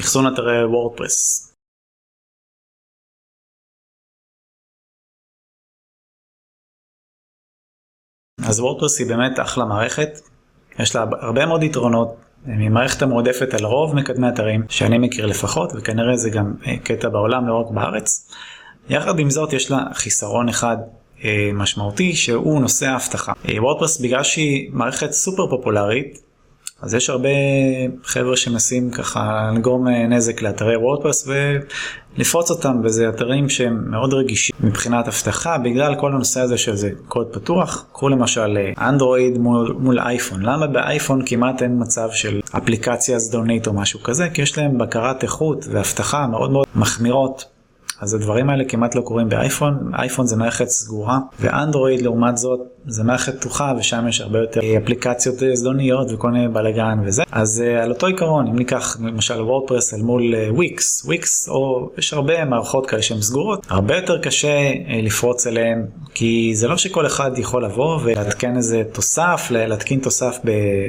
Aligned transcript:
אחסון 0.00 0.32
אתרי 0.32 0.64
וורדפרס 0.64 1.52
אז 8.48 8.60
וורדפרס 8.60 8.98
היא 8.98 9.06
באמת 9.06 9.40
אחלה 9.40 9.64
מערכת, 9.64 10.08
יש 10.78 10.96
לה 10.96 11.04
הרבה 11.20 11.46
מאוד 11.46 11.62
יתרונות, 11.62 12.16
היא 12.46 12.70
מערכת 12.70 13.02
המועדפת 13.02 13.54
על 13.54 13.64
רוב 13.64 13.94
מקדמי 13.94 14.28
אתרים 14.28 14.64
שאני 14.68 14.98
מכיר 14.98 15.26
לפחות 15.26 15.72
וכנראה 15.76 16.16
זה 16.16 16.30
גם 16.30 16.54
קטע 16.84 17.08
בעולם 17.08 17.48
לא 17.48 17.54
רק 17.60 17.70
בארץ. 17.70 18.32
יחד 18.88 19.18
עם 19.18 19.30
זאת 19.30 19.52
יש 19.52 19.70
לה 19.70 19.78
חיסרון 19.92 20.48
אחד 20.48 20.76
משמעותי 21.54 22.16
שהוא 22.16 22.60
נושא 22.60 22.86
האבטחה. 22.86 23.32
וורדפרס 23.58 24.00
בגלל 24.00 24.22
שהיא 24.22 24.70
מערכת 24.72 25.12
סופר 25.12 25.46
פופולרית 25.50 26.25
אז 26.86 26.94
יש 26.94 27.10
הרבה 27.10 27.28
חבר'ה 28.04 28.36
שמנסים 28.36 28.90
ככה 28.90 29.50
לגרום 29.56 29.88
נזק 29.88 30.42
לאתרי 30.42 30.76
וורדפרס 30.76 31.28
ולפרוץ 32.16 32.50
אותם 32.50 32.80
וזה 32.84 33.08
אתרים 33.08 33.48
שהם 33.48 33.90
מאוד 33.90 34.14
רגישים 34.14 34.56
מבחינת 34.60 35.08
אבטחה 35.08 35.58
בגלל 35.58 35.94
כל 35.94 36.12
הנושא 36.12 36.40
הזה 36.40 36.58
שזה 36.58 36.90
קוד 37.08 37.26
פתוח. 37.32 37.86
קחו 37.92 38.08
למשל 38.08 38.58
אנדרואיד 38.78 39.38
מול, 39.38 39.76
מול 39.78 39.98
אייפון, 39.98 40.42
למה 40.42 40.66
באייפון 40.66 41.22
כמעט 41.26 41.62
אין 41.62 41.76
מצב 41.82 42.08
של 42.12 42.40
אפליקציה 42.56 43.18
זדונית 43.18 43.66
או 43.66 43.72
משהו 43.72 44.02
כזה? 44.02 44.28
כי 44.34 44.42
יש 44.42 44.58
להם 44.58 44.78
בקרת 44.78 45.22
איכות 45.22 45.66
ואבטחה 45.70 46.26
מאוד 46.26 46.50
מאוד 46.50 46.66
מחמירות. 46.74 47.55
אז 48.00 48.14
הדברים 48.14 48.50
האלה 48.50 48.64
כמעט 48.64 48.94
לא 48.94 49.00
קורים 49.00 49.28
באייפון, 49.28 49.90
אייפון 49.94 50.26
זה 50.26 50.36
מערכת 50.36 50.68
סגורה 50.68 51.18
ואנדרואיד 51.40 52.02
לעומת 52.02 52.36
זאת 52.36 52.60
זה 52.86 53.04
מערכת 53.04 53.40
פתוחה 53.40 53.72
ושם 53.78 54.08
יש 54.08 54.20
הרבה 54.20 54.38
יותר 54.38 54.60
אפליקציות 54.84 55.34
זדוניות 55.54 56.12
וכל 56.12 56.30
מיני 56.30 56.48
בלאגן 56.48 56.98
וזה. 57.04 57.22
אז 57.32 57.60
על 57.82 57.90
אותו 57.90 58.06
עיקרון 58.06 58.46
אם 58.46 58.56
ניקח 58.56 58.96
למשל 59.00 59.40
וורדפרס 59.40 59.94
אל 59.94 60.02
מול 60.02 60.34
וויקס, 60.50 61.04
וויקס 61.04 61.48
או 61.48 61.90
יש 61.98 62.12
הרבה 62.12 62.44
מערכות 62.44 62.86
כאלה 62.86 63.02
שהן 63.02 63.20
סגורות, 63.20 63.66
הרבה 63.68 63.96
יותר 63.96 64.18
קשה 64.18 64.72
לפרוץ 65.02 65.46
אליהן 65.46 65.86
כי 66.18 66.50
זה 66.54 66.68
לא 66.68 66.76
שכל 66.76 67.06
אחד 67.06 67.38
יכול 67.38 67.64
לבוא 67.64 68.00
ולהתקן 68.04 68.56
איזה 68.56 68.82
תוסף, 68.92 69.46
להתקין 69.50 70.00
תוסף 70.00 70.38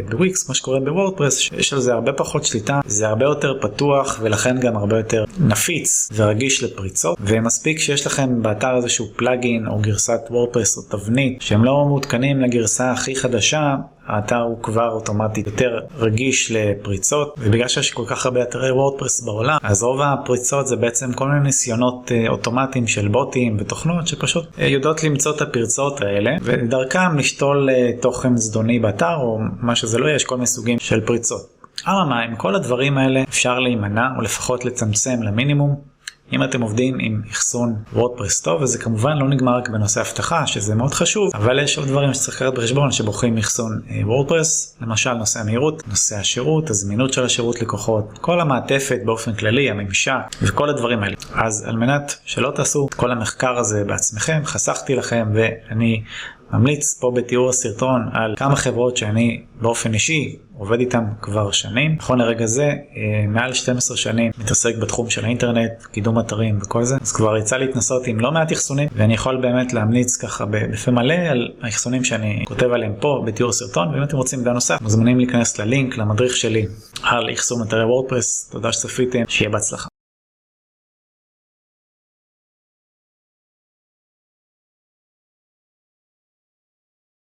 בוויקס 0.10 0.44
כמו 0.44 0.56
שקורה 0.56 0.80
בוורדפרס, 0.80 1.50
יש 1.58 1.74
על 1.74 1.80
זה 1.80 1.94
הרבה 1.94 2.14
פחות 2.14 2.46
שליטה, 2.46 2.80
זה 2.86 3.08
הרבה 3.08 3.26
יותר 3.26 3.58
פתוח 3.62 4.20
ולכן 4.22 4.60
גם 4.60 4.78
הרבה 4.78 4.98
יותר 4.98 5.26
נפיץ 5.40 6.10
ורגיש 6.16 6.64
לפריצה. 6.64 7.10
ומספיק 7.20 7.80
שיש 7.80 8.08
לכם 8.08 8.42
באתר 8.42 8.76
איזשהו 8.76 9.06
plugin 9.16 9.68
או 9.68 9.80
גרסת 9.80 10.20
וורדפרס 10.30 10.78
או 10.78 10.82
תבנית 10.82 11.42
שהם 11.42 11.64
לא 11.64 11.86
מעודכנים 11.86 12.42
לגרסה 12.42 12.92
הכי 12.92 13.16
חדשה 13.16 13.76
האתר 14.08 14.42
הוא 14.42 14.64
כבר 14.64 14.90
אוטומטית 14.90 15.48
יותר 15.48 15.80
רגיש 15.98 16.52
לפריצות 16.52 17.36
ובגלל 17.38 17.68
שיש 17.68 17.92
כל 17.92 18.04
כך 18.08 18.26
הרבה 18.26 18.44
אתרי 18.44 18.72
וורדפרס 18.72 19.22
בעולם 19.22 19.58
אז 19.64 19.84
רוב 19.84 20.02
הפריצות 20.02 20.68
זה 20.68 20.76
בעצם 20.76 21.14
כל 21.14 21.28
מיני 21.28 21.44
ניסיונות 21.44 22.12
אוטומטיים 22.30 22.88
של 22.88 23.08
בוטים 23.08 23.58
ותוכנות 23.60 24.08
שפשוט 24.08 24.46
יודעות 24.58 25.04
למצוא 25.04 25.36
את 25.36 25.42
הפרצות 25.42 26.02
האלה 26.02 26.32
ודרכם 26.42 27.18
לשתול 27.18 27.70
תוכן 28.02 28.38
זדוני 28.38 28.80
באתר 28.80 29.16
או 29.16 29.40
מה 29.62 29.76
שזה 29.76 29.98
לא 29.98 30.06
יהיה 30.06 30.16
יש 30.16 30.24
כל 30.24 30.36
מיני 30.36 30.48
סוגים 30.48 30.80
של 30.80 31.02
פריצות. 31.02 31.42
אממה 31.88 32.20
עם 32.20 32.36
כל 32.36 32.56
הדברים 32.56 32.98
האלה 32.98 33.24
אפשר 33.30 33.60
להימנע 33.60 34.08
או 34.18 34.22
לפחות 34.22 34.66
לצמצם 34.66 35.24
למינימום 35.24 35.76
אם 36.34 36.44
אתם 36.44 36.62
עובדים 36.62 36.98
עם 37.00 37.22
אחסון 37.32 37.76
וורדפרס 37.94 38.42
טוב 38.42 38.62
וזה 38.62 38.78
כמובן 38.78 39.18
לא 39.18 39.30
נגמר 39.30 39.58
רק 39.58 39.70
בנושא 39.70 40.02
אבטחה 40.02 40.48
שזה 40.48 40.76
מאוד 40.76 40.94
חשוב 40.94 41.32
אבל 41.36 41.60
יש 41.60 41.78
עוד 41.78 41.88
דברים 41.88 42.14
שצריך 42.14 42.42
לקחת 42.42 42.54
בחשבון 42.54 42.92
שבוחרים 42.92 43.38
אחסון 43.38 43.82
וורדפרס 44.04 44.78
למשל 44.82 45.14
נושא 45.14 45.40
המהירות, 45.40 45.88
נושא 45.88 46.16
השירות, 46.16 46.70
הזמינות 46.70 47.14
של 47.14 47.26
השירות 47.26 47.62
לקוחות, 47.62 48.18
כל 48.22 48.42
המעטפת 48.42 49.00
באופן 49.06 49.34
כללי, 49.34 49.70
הממשק 49.70 50.14
וכל 50.42 50.70
הדברים 50.70 51.04
האלה. 51.04 51.16
אז 51.34 51.66
על 51.68 51.78
מנת 51.78 52.16
שלא 52.26 52.52
תעשו 52.56 52.88
את 52.90 52.94
כל 52.94 53.12
המחקר 53.12 53.58
הזה 53.58 53.84
בעצמכם 53.84 54.42
חסכתי 54.46 54.96
לכם 54.96 55.28
ואני 55.34 56.04
ממליץ 56.52 57.00
פה 57.00 57.12
בתיאור 57.16 57.50
הסרטון 57.50 58.02
על 58.14 58.34
כמה 58.38 58.56
חברות 58.56 58.98
שאני 58.98 59.42
באופן 59.62 59.94
אישי 59.94 60.36
עובד 60.58 60.80
איתם 60.80 61.04
כבר 61.22 61.52
שנים. 61.52 61.96
נכון 62.00 62.20
לרגע 62.20 62.46
זה 62.46 62.74
מעל 63.28 63.54
12 63.54 63.98
שנים 63.98 64.32
מתעסק 64.38 64.76
בתחום 64.76 65.10
של 65.10 65.26
האינטרנט, 65.26 65.72
קידום 65.92 66.20
אתרים 66.20 66.60
וכל 66.62 66.84
זה. 66.84 66.96
אז 67.02 67.12
כבר 67.12 67.38
יצא 67.38 67.58
להתנסות 67.58 68.08
עם 68.08 68.20
לא 68.20 68.32
מעט 68.32 68.52
אחסונים 68.52 68.90
ואני 68.96 69.14
יכול 69.14 69.42
באמת 69.42 69.74
להמליץ 69.74 70.16
ככה 70.16 70.46
בפה 70.46 70.92
מלא 70.92 71.14
על 71.14 71.52
האחסונים 71.62 72.04
שאני 72.04 72.44
כותב 72.46 72.72
עליהם 72.72 72.94
פה 73.00 73.24
בתיאור 73.28 73.50
הסרטון 73.50 73.88
ואם 73.88 74.04
אתם 74.04 74.18
רוצים 74.18 74.40
מידע 74.40 74.54
נוסף 74.54 74.82
מוזמנים 74.82 75.18
להיכנס 75.18 75.60
ללינק 75.60 75.98
למדריך 75.98 76.38
שלי 76.38 76.66
על 77.04 77.34
אחסון 77.34 77.68
אתרי 77.68 77.84
וורדפרס. 77.84 78.50
תודה 78.52 78.72
שצפיתם, 78.72 79.20
שיהיה 79.28 79.50
בהצלחה. 79.50 79.88